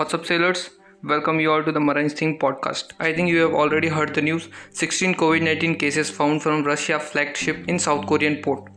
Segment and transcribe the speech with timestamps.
[0.00, 0.70] What's up, sailors?
[1.02, 2.92] Welcome you all to the Marine Thing podcast.
[2.98, 6.98] I think you have already heard the news 16 COVID 19 cases found from Russia
[6.98, 8.70] flagged ship in South Korean port.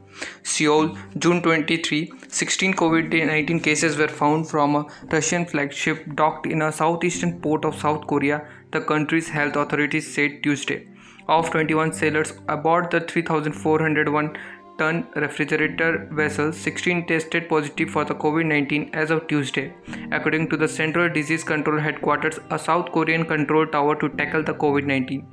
[0.43, 6.61] Seoul, June 23, 16 COVID 19 cases were found from a Russian flagship docked in
[6.61, 10.85] a southeastern port of South Korea, the country's health authorities said Tuesday.
[11.29, 14.35] Of 21 sailors aboard the 3401
[14.77, 19.73] ton refrigerator vessel, 16 tested positive for the COVID 19 as of Tuesday,
[20.11, 24.53] according to the Central Disease Control Headquarters, a South Korean control tower to tackle the
[24.53, 25.25] COVID 19.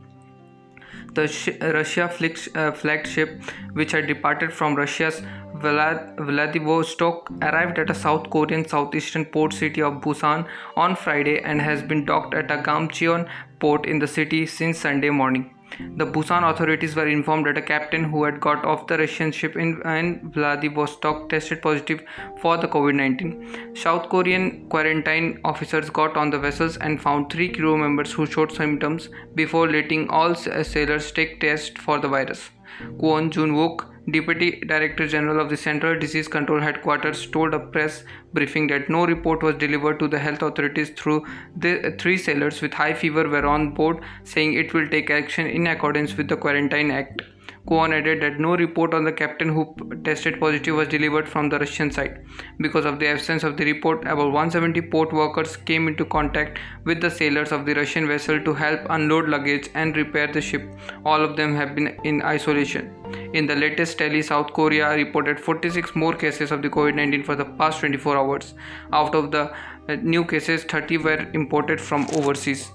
[1.14, 3.42] The sh- Russia uh, flagged ship,
[3.72, 5.22] which had departed from Russia's
[5.56, 11.60] Vlad- Vladivostok, arrived at a South Korean southeastern port city of Busan on Friday and
[11.60, 13.28] has been docked at a Gamcheon
[13.58, 15.50] port in the city since Sunday morning.
[15.96, 19.56] The Busan authorities were informed that a captain who had got off the Russian ship
[19.56, 22.02] in, in Vladivostok tested positive
[22.40, 23.76] for the COVID 19.
[23.76, 28.52] South Korean quarantine officers got on the vessels and found three crew members who showed
[28.52, 32.50] symptoms before letting all sailors take tests for the virus.
[32.98, 38.04] Kwon Jun Wook, Deputy Director General of the Central Disease Control Headquarters, told a press
[38.32, 42.72] briefing that no report was delivered to the health authorities through the three sailors with
[42.72, 46.90] high fever were on board, saying it will take action in accordance with the Quarantine
[46.90, 47.22] Act.
[47.68, 51.58] Kwon added that no report on the captain who tested positive was delivered from the
[51.58, 52.24] Russian side.
[52.58, 57.00] Because of the absence of the report, about 170 port workers came into contact with
[57.00, 60.62] the sailors of the Russian vessel to help unload luggage and repair the ship.
[61.04, 63.19] All of them have been in isolation.
[63.32, 67.36] In the latest tally, South Korea reported 46 more cases of the COVID 19 for
[67.36, 68.54] the past 24 hours.
[68.92, 69.52] Out of the
[69.88, 72.70] uh, new cases, 30 were imported from overseas.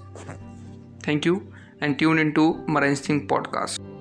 [1.02, 3.95] Thank you and tune into Marine Thing podcast.